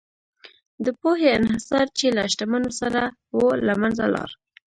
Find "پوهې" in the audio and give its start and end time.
0.99-1.27